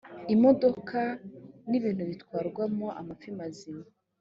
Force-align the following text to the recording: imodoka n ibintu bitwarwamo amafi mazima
imodoka 0.35 0.99
n 1.69 1.71
ibintu 1.79 2.03
bitwarwamo 2.09 2.87
amafi 2.99 3.29
mazima 3.39 3.83